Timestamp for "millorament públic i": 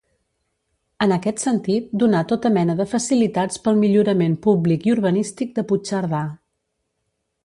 3.83-4.95